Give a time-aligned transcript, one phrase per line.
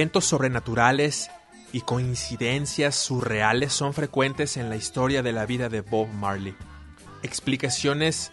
[0.00, 1.30] Eventos sobrenaturales
[1.72, 6.56] y coincidencias surreales son frecuentes en la historia de la vida de Bob Marley.
[7.22, 8.32] Explicaciones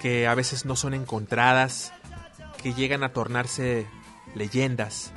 [0.00, 1.92] que a veces no son encontradas,
[2.62, 3.86] que llegan a tornarse
[4.34, 5.12] leyendas.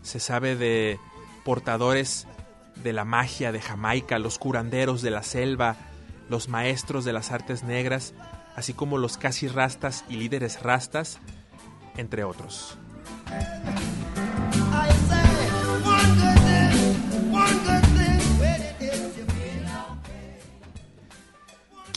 [0.00, 0.98] Se sabe de
[1.44, 2.26] portadores
[2.76, 5.76] de la magia de Jamaica, los curanderos de la selva,
[6.30, 8.14] los maestros de las artes negras,
[8.56, 11.18] así como los casi rastas y líderes rastas,
[11.98, 12.78] entre otros.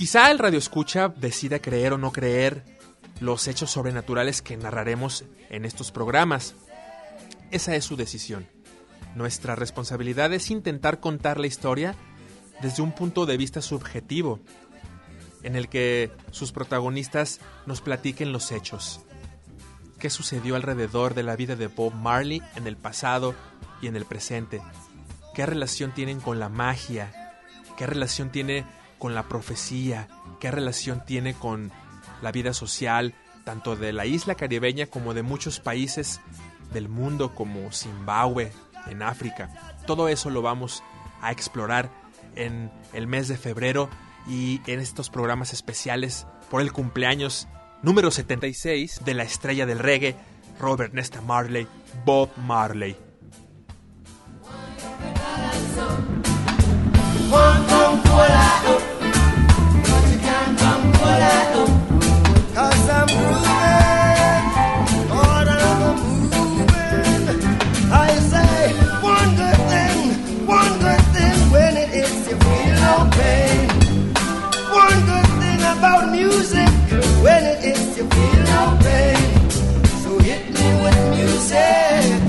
[0.01, 2.65] Quizá el radio escucha decida creer o no creer
[3.19, 6.55] los hechos sobrenaturales que narraremos en estos programas.
[7.51, 8.47] Esa es su decisión.
[9.13, 11.93] Nuestra responsabilidad es intentar contar la historia
[12.63, 14.39] desde un punto de vista subjetivo,
[15.43, 19.01] en el que sus protagonistas nos platiquen los hechos.
[20.01, 23.35] ¿Qué sucedió alrededor de la vida de Bob Marley en el pasado
[23.81, 24.61] y en el presente?
[25.35, 27.37] ¿Qué relación tienen con la magia?
[27.77, 28.65] ¿Qué relación tiene
[28.97, 30.07] con la profecía?
[30.39, 31.71] ¿Qué relación tiene con
[32.23, 33.13] la vida social,
[33.43, 36.19] tanto de la isla caribeña como de muchos países
[36.73, 38.51] del mundo como Zimbabue,
[38.87, 39.49] en África.
[39.85, 40.83] Todo eso lo vamos
[41.21, 41.91] a explorar
[42.35, 43.89] en el mes de febrero
[44.27, 47.47] y en estos programas especiales por el cumpleaños
[47.83, 50.15] número 76 de la estrella del reggae,
[50.59, 51.67] Robert Nesta Marley,
[52.05, 52.95] Bob Marley.
[78.61, 79.51] out, babe.
[80.03, 82.20] So hit me when you say.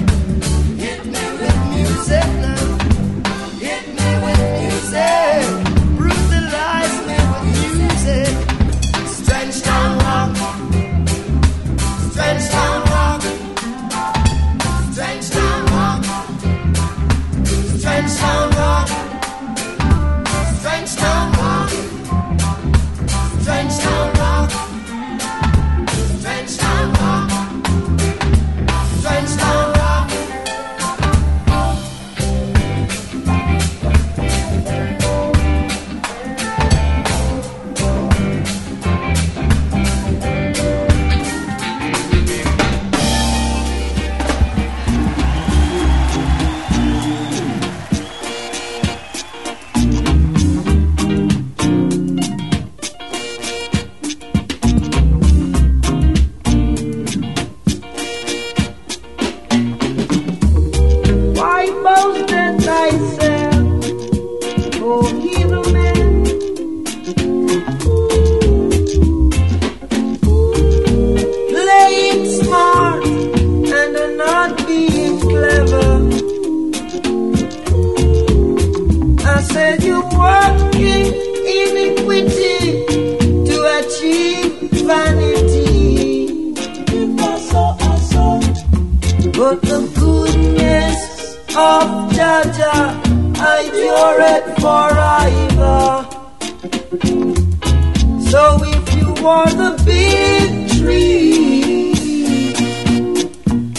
[98.33, 101.93] So if you want the big tree,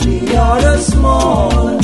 [0.05, 1.82] we are the small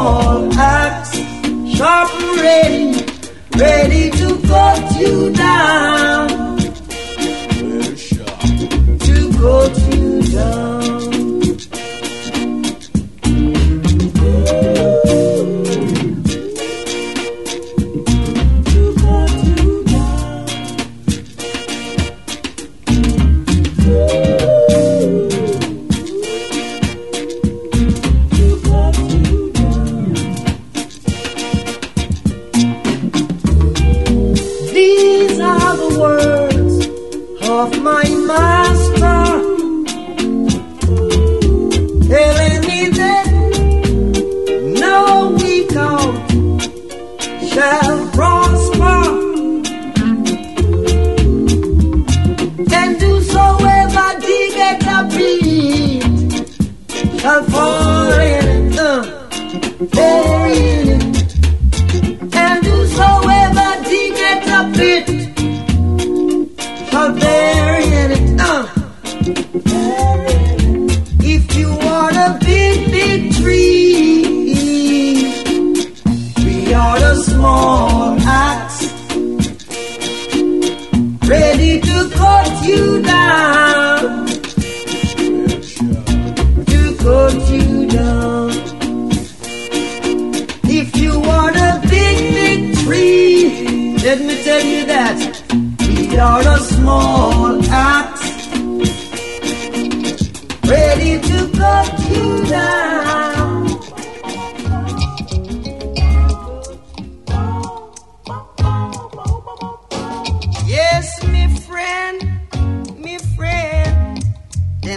[0.00, 1.16] all axe,
[1.76, 3.04] sharp and ready,
[3.56, 6.29] ready to cut you down.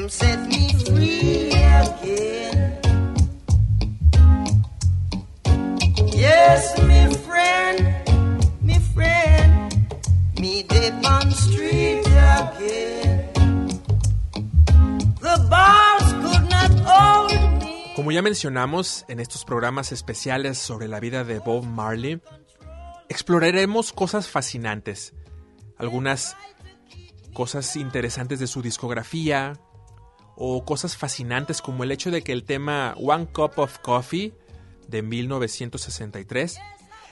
[0.09, 2.79] Set me free again.
[6.11, 7.77] Yes, me friend,
[8.61, 9.89] me friend,
[10.39, 10.65] me
[11.05, 12.03] on street.
[15.21, 16.03] The bars.
[17.95, 22.19] Como ya mencionamos en estos programas especiales sobre la vida de Bob Marley,
[23.07, 25.13] exploraremos cosas fascinantes,
[25.77, 26.35] algunas
[27.33, 29.53] cosas interesantes de su discografía
[30.35, 34.33] o cosas fascinantes como el hecho de que el tema One Cup of Coffee
[34.87, 36.59] de 1963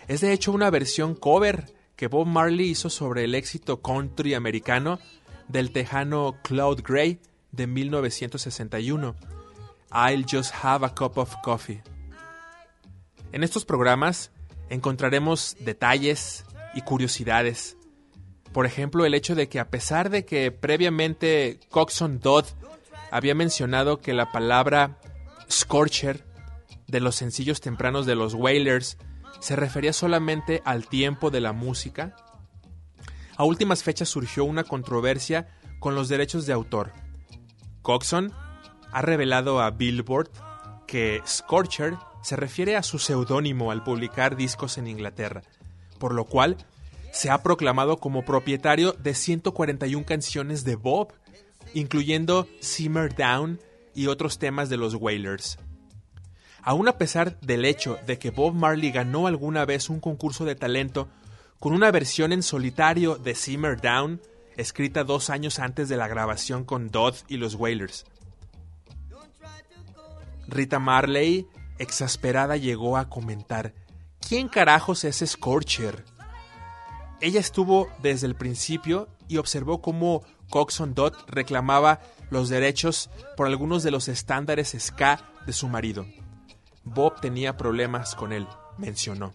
[0.07, 4.99] es de hecho una versión cover que Bob Marley hizo sobre el éxito country americano
[5.47, 7.19] del tejano Claude Gray
[7.51, 9.15] de 1961,
[9.91, 11.83] I'll Just Have a Cup of Coffee.
[13.31, 14.31] En estos programas
[14.69, 17.77] encontraremos detalles y curiosidades.
[18.53, 22.45] Por ejemplo, el hecho de que a pesar de que previamente Coxon Dodd
[23.11, 24.97] había mencionado que la palabra
[25.49, 26.25] scorcher
[26.87, 28.97] de los sencillos tempranos de los Wailers
[29.39, 32.15] se refería solamente al tiempo de la música,
[33.37, 35.47] a últimas fechas surgió una controversia
[35.79, 36.93] con los derechos de autor.
[37.81, 38.31] Coxon
[38.91, 40.29] ha revelado a Billboard
[40.85, 45.41] que Scorcher se refiere a su seudónimo al publicar discos en Inglaterra,
[45.97, 46.57] por lo cual
[47.11, 51.13] se ha proclamado como propietario de 141 canciones de Bob,
[51.73, 53.59] incluyendo Simmer Down
[53.93, 55.57] y otros temas de los Wailers.
[56.63, 60.55] Aún a pesar del hecho de que Bob Marley ganó alguna vez un concurso de
[60.55, 61.07] talento
[61.59, 64.21] con una versión en solitario de Simmer Down,
[64.57, 68.05] escrita dos años antes de la grabación con Dodd y los Wailers.
[70.47, 71.47] Rita Marley,
[71.77, 73.73] exasperada, llegó a comentar,
[74.19, 76.03] ¿quién carajos es Scorcher?
[77.21, 83.81] Ella estuvo desde el principio y observó cómo Coxon Dodd reclamaba los derechos por algunos
[83.81, 86.05] de los estándares ska de su marido.
[86.83, 89.33] Bob tenía problemas con él, mencionó.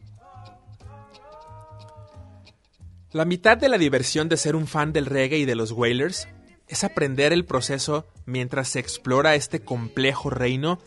[3.12, 6.28] La mitad de la diversión de ser un fan del reggae y de los Wailers
[6.68, 10.78] es aprender el proceso mientras se explora este complejo reino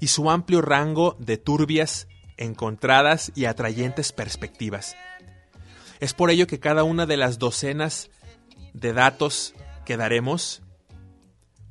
[0.00, 4.96] y su amplio rango de turbias, encontradas y atrayentes perspectivas.
[6.00, 8.10] Es por ello que cada una de las docenas
[8.74, 9.54] de datos
[9.86, 10.62] que daremos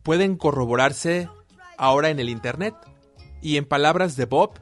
[0.02, 1.30] pueden corroborarse
[1.78, 2.74] ahora en el Internet.
[3.42, 4.60] Y en palabras de Bob,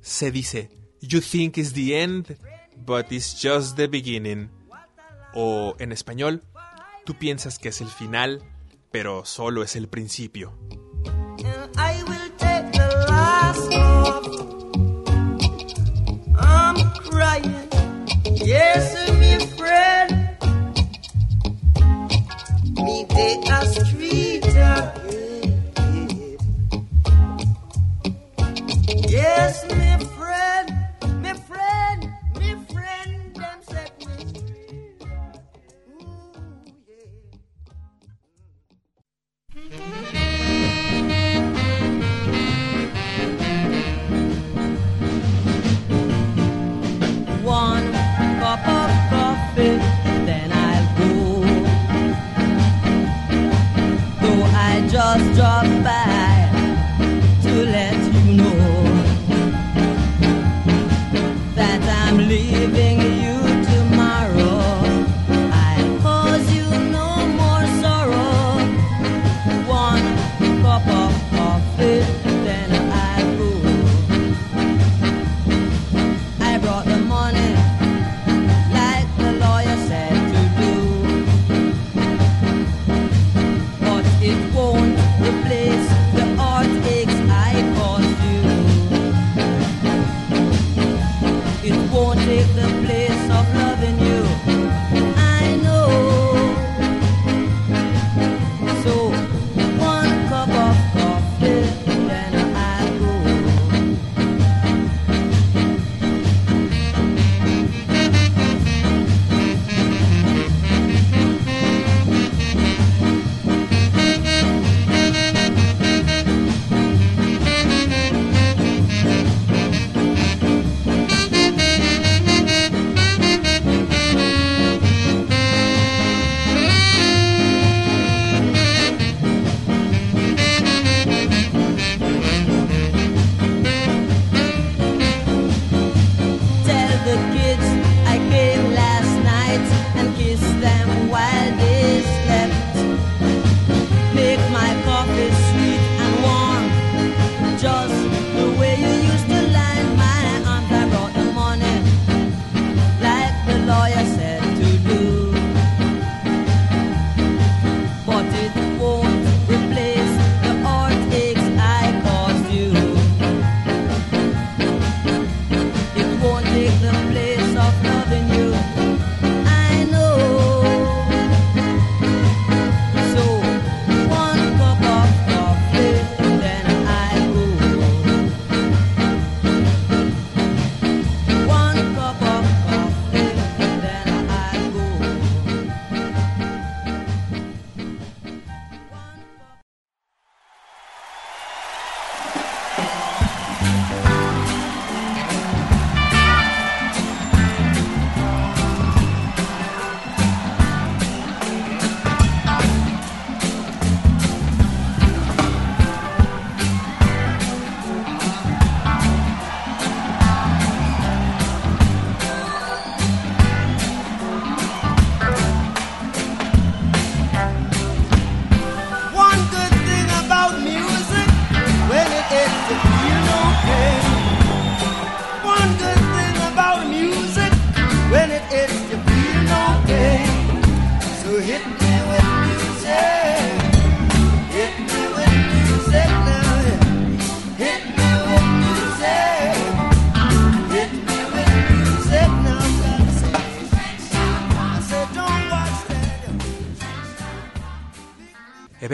[0.00, 2.36] se dice, You think it's the end,
[2.84, 4.50] but it's just the beginning.
[5.34, 6.42] O en español,
[7.04, 8.42] tú piensas que es el final,
[8.90, 10.52] pero solo es el principio.
[23.14, 25.01] Me take a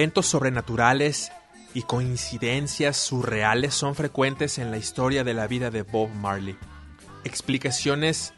[0.08, 1.32] Eventos sobrenaturales
[1.74, 6.56] y coincidencias surreales son frecuentes en la historia de la vida de Bob Marley.
[7.24, 8.32] Explicaciones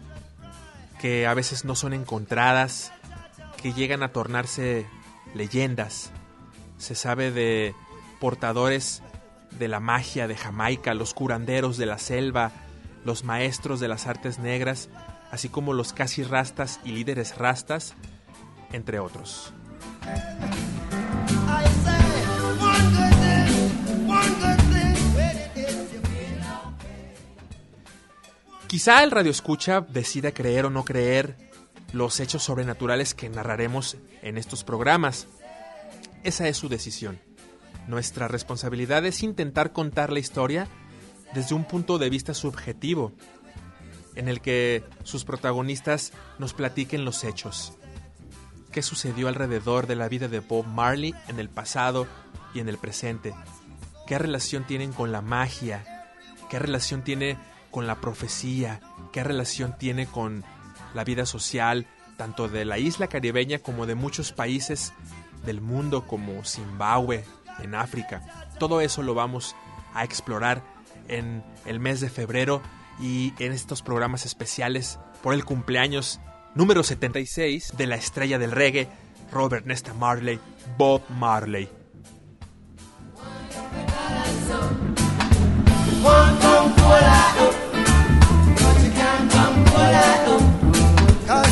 [1.00, 2.92] que a veces no son encontradas,
[3.62, 4.84] que llegan a tornarse
[5.32, 6.10] leyendas.
[6.78, 7.72] Se sabe de
[8.18, 9.00] portadores
[9.52, 12.50] de la magia de Jamaica, los curanderos de la selva,
[13.04, 14.88] los maestros de las artes negras,
[15.30, 17.94] así como los casi rastas y líderes rastas,
[18.72, 19.52] entre otros.
[28.70, 31.36] Quizá el radio escucha decida creer o no creer
[31.92, 35.26] los hechos sobrenaturales que narraremos en estos programas.
[36.22, 37.18] Esa es su decisión.
[37.88, 40.68] Nuestra responsabilidad es intentar contar la historia
[41.34, 43.10] desde un punto de vista subjetivo,
[44.14, 47.72] en el que sus protagonistas nos platiquen los hechos.
[48.70, 52.06] ¿Qué sucedió alrededor de la vida de Bob Marley en el pasado
[52.54, 53.34] y en el presente?
[54.06, 56.06] ¿Qué relación tienen con la magia?
[56.48, 57.36] ¿Qué relación tiene
[57.70, 58.80] con la profecía,
[59.12, 60.44] qué relación tiene con
[60.94, 61.86] la vida social,
[62.16, 64.92] tanto de la isla caribeña como de muchos países
[65.44, 67.24] del mundo como Zimbabue,
[67.62, 68.22] en África.
[68.58, 69.54] Todo eso lo vamos
[69.94, 70.62] a explorar
[71.08, 72.62] en el mes de febrero
[73.00, 76.20] y en estos programas especiales por el cumpleaños
[76.54, 78.88] número 76 de la estrella del reggae,
[79.32, 80.38] Robert Nesta Marley,
[80.76, 81.68] Bob Marley.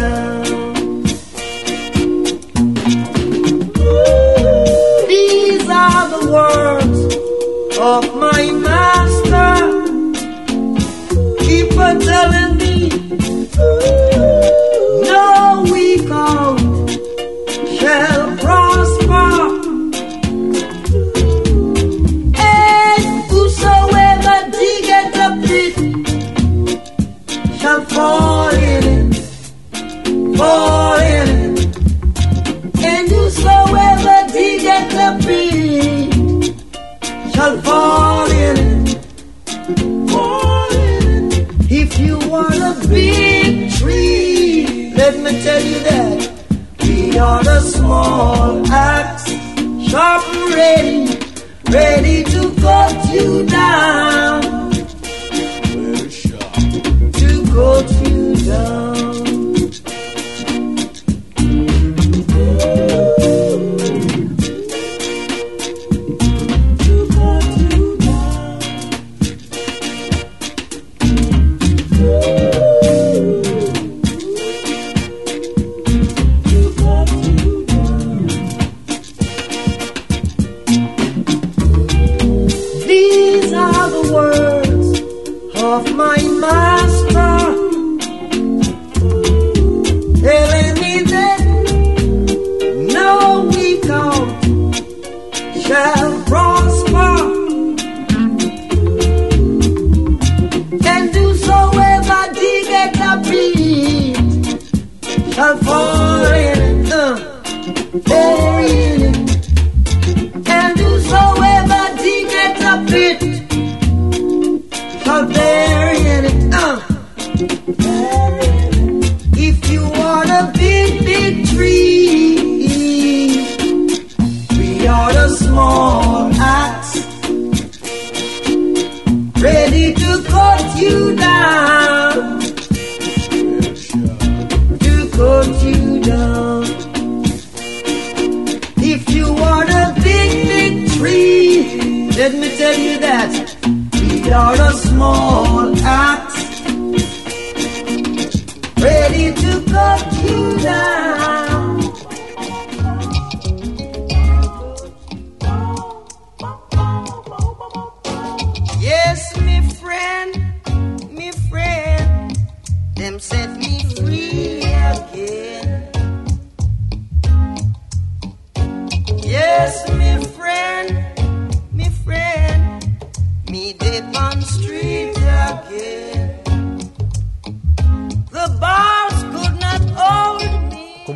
[0.00, 0.29] you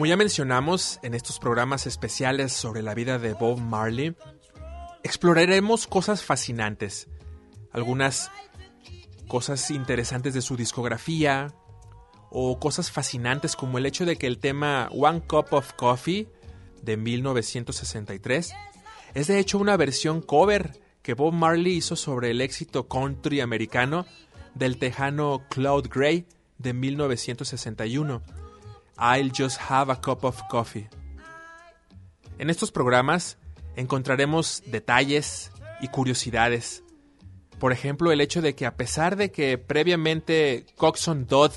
[0.05, 4.15] Como ya mencionamos en estos programas especiales sobre la vida de Bob Marley,
[5.03, 7.09] exploraremos cosas fascinantes,
[7.73, 8.31] algunas
[9.29, 11.55] cosas interesantes de su discografía
[12.29, 16.29] o cosas fascinantes como el hecho de que el tema One Cup of Coffee
[16.83, 18.53] de 1963
[19.15, 24.05] es de hecho una versión cover que Bob Marley hizo sobre el éxito country americano
[24.55, 26.27] del tejano Claude Gray
[26.59, 28.44] de 1961.
[28.99, 30.89] I'll just have a cup of coffee.
[32.39, 33.39] En estos programas
[33.77, 36.83] encontraremos detalles y curiosidades.
[37.59, 41.53] Por ejemplo, el hecho de que a pesar de que previamente Coxon Dodd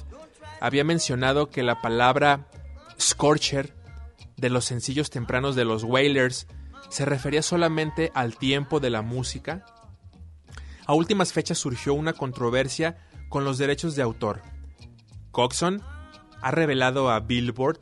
[0.59, 2.47] había mencionado que la palabra
[2.99, 3.75] scorcher
[4.37, 6.47] de los sencillos tempranos de los Wailers
[6.89, 9.65] se refería solamente al tiempo de la música,
[10.85, 12.97] a últimas fechas surgió una controversia
[13.29, 14.41] con los derechos de autor.
[15.31, 15.83] Coxon
[16.41, 17.79] ha revelado a Billboard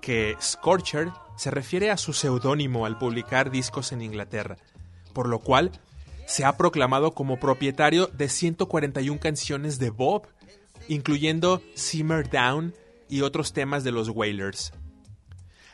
[0.00, 4.56] que Scorcher se refiere a su seudónimo al publicar discos en Inglaterra,
[5.12, 5.72] por lo cual
[6.26, 10.26] se ha proclamado como propietario de 141 canciones de Bob,
[10.88, 12.74] incluyendo Simmer Down
[13.08, 14.72] y otros temas de los Wailers.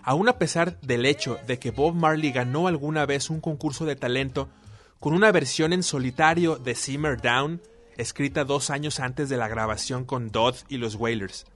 [0.03, 3.97] Aún a pesar del hecho de que Bob Marley ganó alguna vez un concurso de
[3.97, 4.49] talento
[5.01, 7.61] con una versión en solitario de Simmer Down,
[7.97, 11.47] escrita dos años antes de la grabación con Dodd y los Wailers.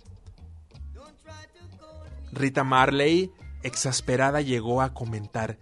[2.33, 3.31] Rita Marley,
[3.62, 5.59] exasperada, llegó a comentar,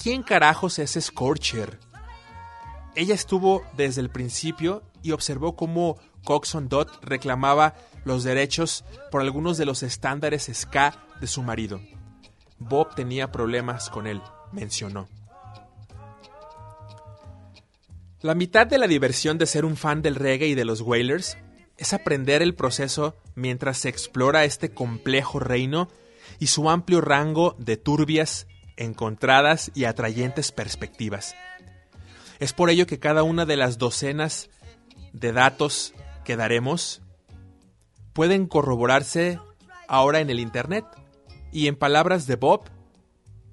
[0.00, 1.80] ¿quién carajos es Scorcher?
[2.94, 9.58] Ella estuvo desde el principio y observó cómo Coxon Dot reclamaba los derechos por algunos
[9.58, 11.80] de los estándares ska de su marido.
[12.58, 15.08] Bob tenía problemas con él, mencionó.
[18.20, 21.36] La mitad de la diversión de ser un fan del reggae y de los Wailers
[21.76, 25.88] es aprender el proceso mientras se explora este complejo reino
[26.42, 31.36] y su amplio rango de turbias, encontradas y atrayentes perspectivas.
[32.40, 34.50] Es por ello que cada una de las docenas
[35.12, 37.00] de datos que daremos
[38.12, 39.38] pueden corroborarse
[39.86, 40.84] ahora en el Internet.
[41.52, 42.64] Y en palabras de Bob,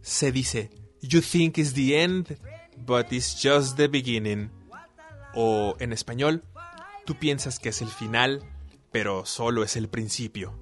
[0.02, 2.40] se dice, You think it's the end,
[2.88, 4.50] but it's just the beginning.
[5.36, 6.44] O en español,
[7.06, 8.44] tú piensas que es el final,
[8.92, 10.58] pero solo es el principio.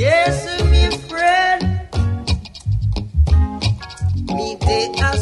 [0.00, 1.62] Yes, my friend.
[4.34, 5.18] Me take a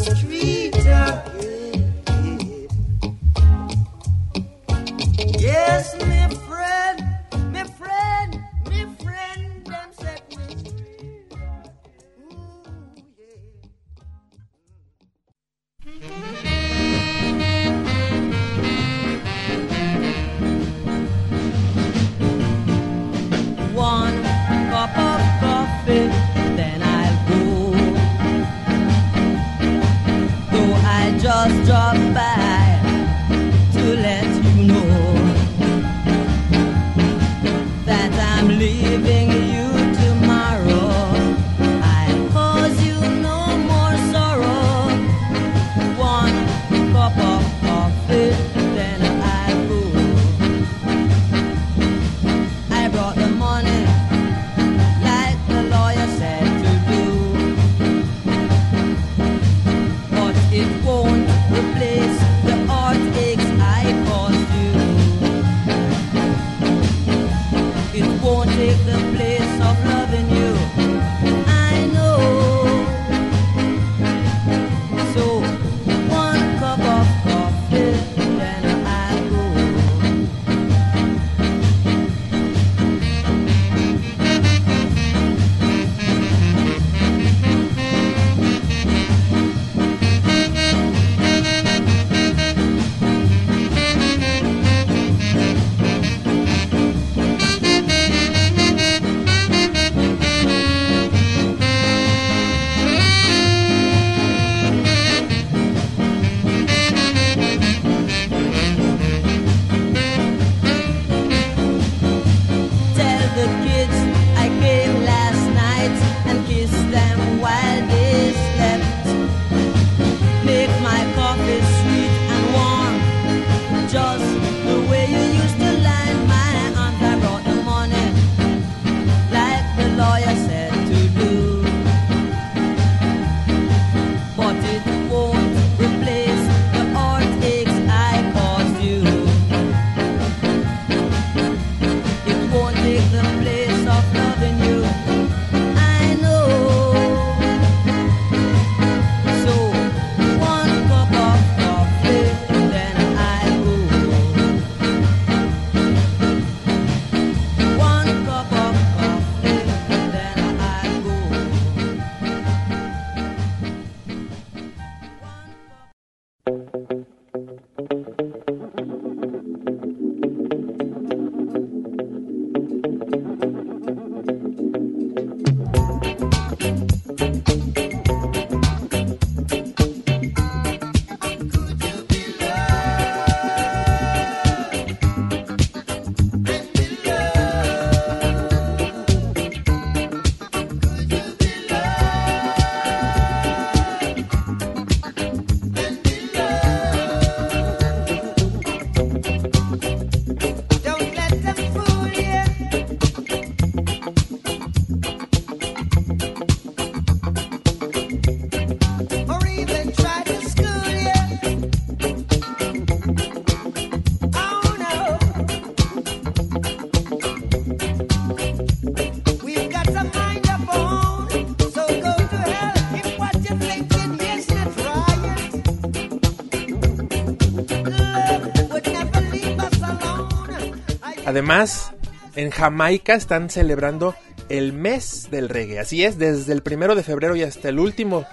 [231.39, 231.93] Además,
[232.35, 234.13] en Jamaica están celebrando
[234.49, 235.79] el mes del reggae.
[235.79, 238.25] Así es, desde el primero de febrero y hasta el último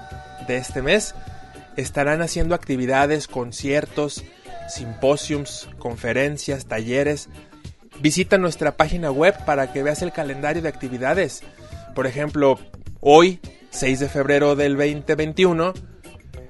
[0.48, 1.14] de este mes
[1.76, 4.24] estarán haciendo actividades, conciertos,
[4.68, 7.28] simposiums, conferencias, talleres.
[8.00, 11.44] Visita nuestra página web para que veas el calendario de actividades.
[11.94, 12.58] Por ejemplo,
[12.98, 13.38] hoy,
[13.70, 15.74] 6 de febrero del 2021,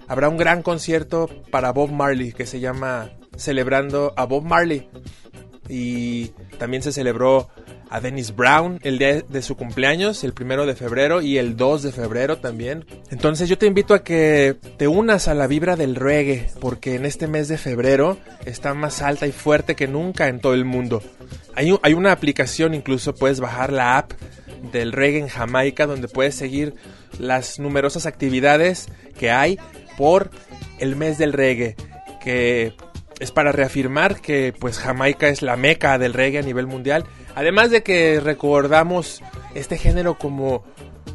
[0.08, 4.88] habrá un gran concierto para Bob Marley que se llama Celebrando a Bob Marley.
[5.68, 7.48] Y también se celebró
[7.88, 11.82] a Dennis Brown el día de su cumpleaños, el primero de febrero y el 2
[11.84, 12.84] de febrero también.
[13.10, 17.04] Entonces yo te invito a que te unas a la vibra del reggae, porque en
[17.04, 21.02] este mes de febrero está más alta y fuerte que nunca en todo el mundo.
[21.54, 24.12] Hay, hay una aplicación, incluso puedes bajar la app
[24.72, 26.74] del reggae en Jamaica, donde puedes seguir
[27.18, 29.58] las numerosas actividades que hay
[29.96, 30.30] por
[30.78, 31.76] el mes del reggae,
[32.22, 32.74] que
[33.18, 37.04] es para reafirmar que pues Jamaica es la meca del reggae a nivel mundial
[37.36, 39.22] Además de que recordamos
[39.54, 40.64] este género como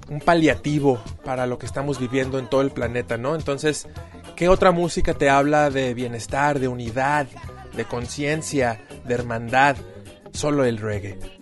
[0.07, 3.33] un paliativo para lo que estamos viviendo en todo el planeta, ¿no?
[3.33, 3.87] Entonces,
[4.35, 7.25] ¿qué otra música te habla de bienestar, de unidad,
[7.75, 9.77] de conciencia, de hermandad?
[10.31, 11.40] Solo el reggae.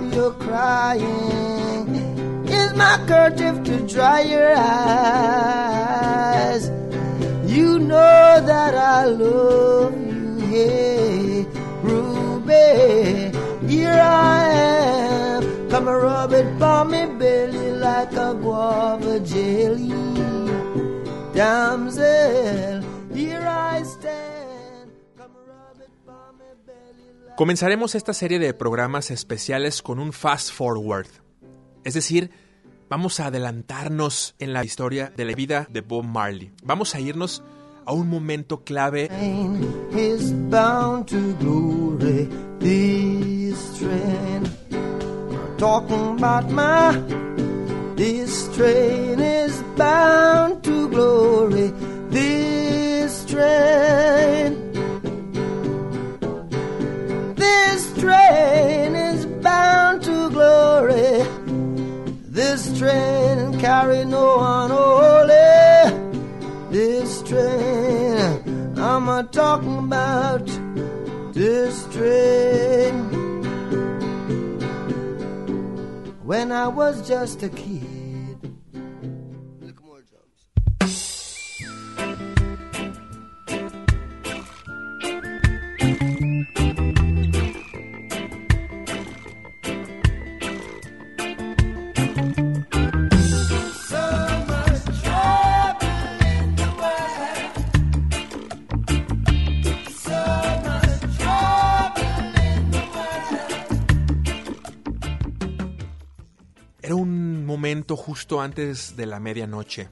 [0.00, 1.88] Stop your crying.
[2.46, 5.50] Is my kerchief to dry your eyes?
[7.46, 11.46] You know that I love you, hey,
[11.82, 13.32] Ruby.
[13.68, 19.90] Here I am, come and rub it for me belly like a guava jelly.
[21.34, 22.82] Damsel,
[23.14, 23.99] here I stand,
[27.40, 31.06] Comenzaremos esta serie de programas especiales con un fast forward.
[31.84, 32.30] Es decir,
[32.90, 36.52] vamos a adelantarnos en la historia de la vida de Bob Marley.
[36.62, 37.42] Vamos a irnos
[37.86, 39.08] a un momento clave.
[52.10, 54.59] This train,
[58.00, 61.22] train is bound to glory.
[62.28, 63.58] This train.
[63.60, 65.50] Carry no one holy.
[66.70, 70.46] This train, I'm a talking about
[71.34, 72.94] this train.
[76.24, 77.89] When I was just a kid.
[108.10, 109.88] Justo antes de la medianoche.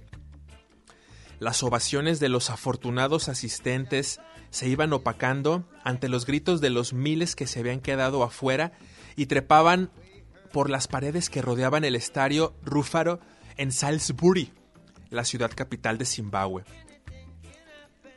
[1.38, 4.18] Las ovaciones de los afortunados asistentes
[4.50, 8.72] se iban opacando ante los gritos de los miles que se habían quedado afuera
[9.14, 9.92] y trepaban
[10.52, 13.20] por las paredes que rodeaban el estadio Rúfaro
[13.56, 14.52] en Salisbury,
[15.10, 16.64] la ciudad capital de Zimbabue.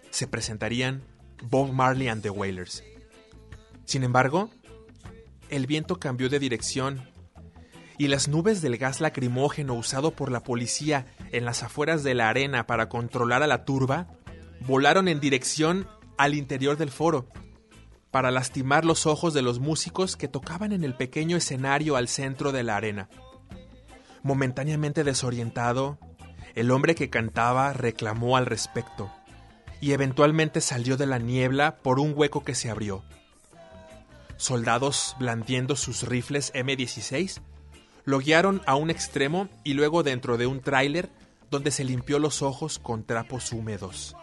[0.10, 1.04] Se presentarían
[1.44, 2.84] Bob Marley and the Wailers.
[3.86, 4.50] Sin embargo,
[5.52, 7.08] el viento cambió de dirección
[8.02, 12.30] y las nubes del gas lacrimógeno usado por la policía en las afueras de la
[12.30, 14.08] arena para controlar a la turba
[14.62, 15.88] volaron en dirección
[16.18, 17.28] al interior del foro
[18.10, 22.52] para lastimar los ojos de los músicos que tocaban en el pequeño escenario al centro
[22.52, 23.08] de la arena.
[24.24, 26.00] Momentáneamente desorientado,
[26.56, 29.12] el hombre que cantaba reclamó al respecto
[29.80, 33.04] y eventualmente salió de la niebla por un hueco que se abrió.
[34.38, 37.44] Soldados blandiendo sus rifles M16
[38.06, 41.10] lo guiaron a un extremo y luego dentro de un tráiler
[41.50, 44.16] donde se limpió los ojos con trapos húmedos.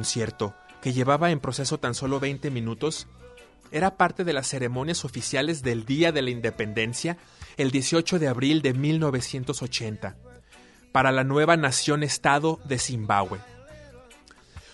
[0.00, 3.06] Concierto, que llevaba en proceso tan solo 20 minutos,
[3.70, 7.18] era parte de las ceremonias oficiales del Día de la Independencia,
[7.58, 10.16] el 18 de abril de 1980,
[10.90, 13.40] para la nueva nación-estado de Zimbabue.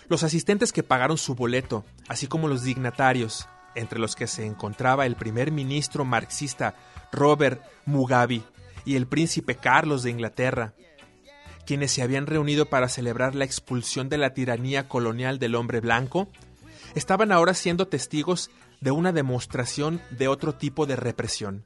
[0.07, 5.05] Los asistentes que pagaron su boleto, así como los dignatarios, entre los que se encontraba
[5.05, 6.73] el primer ministro marxista
[7.11, 8.43] Robert Mugabe
[8.85, 10.73] y el príncipe Carlos de Inglaterra,
[11.67, 16.29] quienes se habían reunido para celebrar la expulsión de la tiranía colonial del hombre blanco,
[16.95, 18.49] estaban ahora siendo testigos
[18.79, 21.65] de una demostración de otro tipo de represión.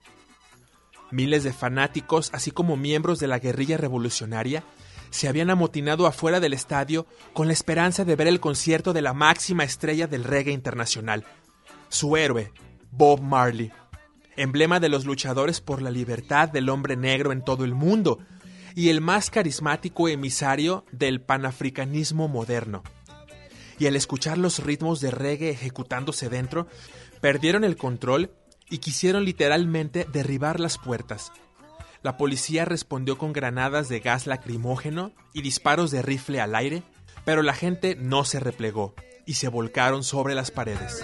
[1.12, 4.64] Miles de fanáticos, así como miembros de la guerrilla revolucionaria,
[5.12, 9.14] se habían amotinado afuera del estadio con la esperanza de ver el concierto de la
[9.14, 11.26] máxima estrella del reggae internacional,
[11.89, 12.52] su héroe,
[12.91, 13.72] Bob Marley,
[14.36, 18.18] emblema de los luchadores por la libertad del hombre negro en todo el mundo
[18.76, 22.84] y el más carismático emisario del panafricanismo moderno.
[23.80, 26.67] Y al escuchar los ritmos de reggae ejecutándose dentro,
[27.19, 28.32] perdieron el control
[28.69, 31.32] y quisieron literalmente derribar las puertas.
[32.03, 36.84] La policía respondió con granadas de gas lacrimógeno y disparos de rifle al aire,
[37.26, 38.95] pero la gente no se replegó
[39.26, 41.01] y se volcaron sobre las paredes.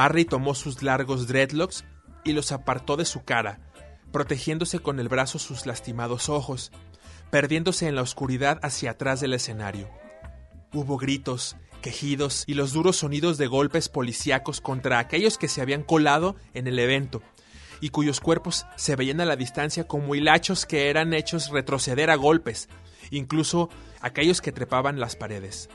[0.00, 1.84] Marley tomó sus largos dreadlocks
[2.24, 3.60] y los apartó de su cara,
[4.12, 6.72] protegiéndose con el brazo sus lastimados ojos,
[7.28, 9.90] perdiéndose en la oscuridad hacia atrás del escenario.
[10.72, 15.82] Hubo gritos, quejidos y los duros sonidos de golpes policíacos contra aquellos que se habían
[15.82, 17.20] colado en el evento
[17.82, 22.14] y cuyos cuerpos se veían a la distancia como hilachos que eran hechos retroceder a
[22.14, 22.70] golpes,
[23.10, 23.68] incluso
[24.00, 25.68] aquellos que trepaban las paredes.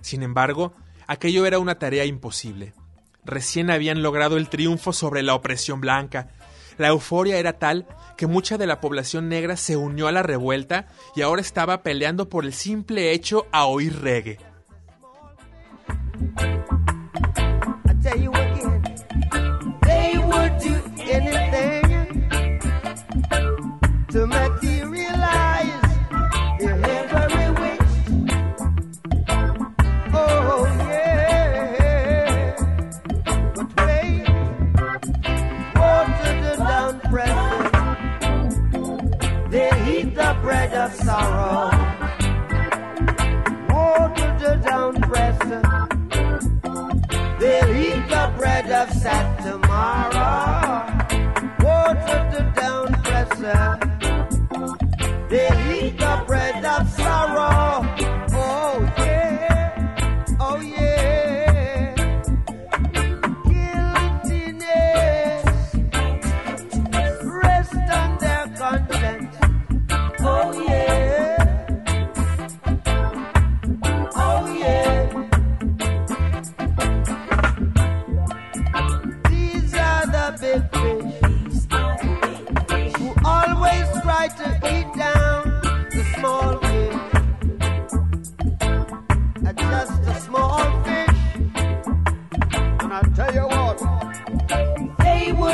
[0.00, 0.72] Sin embargo,
[1.06, 2.72] aquello era una tarea imposible.
[3.26, 6.28] Recién habían logrado el triunfo sobre la opresión blanca.
[6.78, 10.86] La euforia era tal que mucha de la población negra se unió a la revuelta
[11.16, 14.38] y ahora estaba peleando por el simple hecho a oír reggae.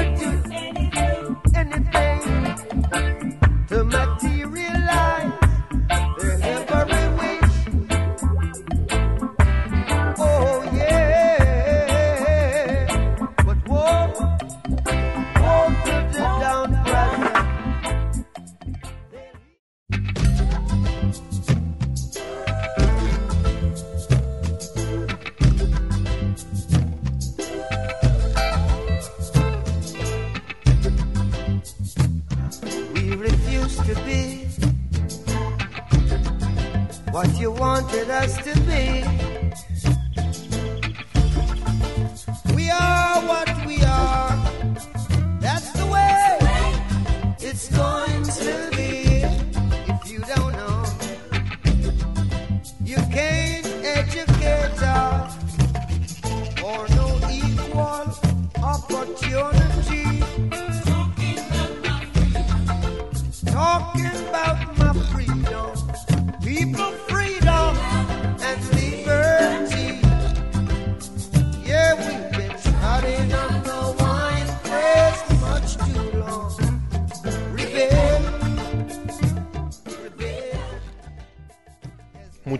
[0.02, 0.41] They would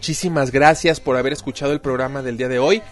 [0.02, 2.82] Muchísimas gracias por haber escuchado el programa del día de hoy.